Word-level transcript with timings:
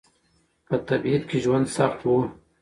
په 0.67 0.75
تبعيد 0.87 1.23
کې 1.29 1.37
ژوند 1.43 1.65
سخت 1.77 1.99
و. 2.05 2.09